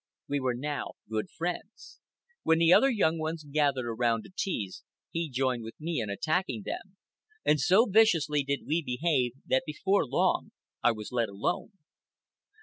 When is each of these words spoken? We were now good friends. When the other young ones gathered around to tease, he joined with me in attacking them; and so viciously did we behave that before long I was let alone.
We 0.27 0.39
were 0.39 0.55
now 0.55 0.93
good 1.07 1.29
friends. 1.29 1.99
When 2.41 2.57
the 2.57 2.73
other 2.73 2.89
young 2.89 3.19
ones 3.19 3.43
gathered 3.43 3.85
around 3.85 4.23
to 4.23 4.31
tease, 4.35 4.81
he 5.11 5.29
joined 5.29 5.61
with 5.61 5.79
me 5.79 6.01
in 6.01 6.09
attacking 6.09 6.63
them; 6.65 6.97
and 7.45 7.59
so 7.59 7.85
viciously 7.85 8.43
did 8.43 8.61
we 8.65 8.81
behave 8.81 9.33
that 9.45 9.61
before 9.63 10.07
long 10.07 10.53
I 10.81 10.91
was 10.91 11.11
let 11.11 11.29
alone. 11.29 11.73